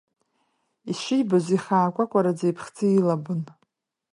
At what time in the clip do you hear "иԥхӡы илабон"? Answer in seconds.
2.49-3.41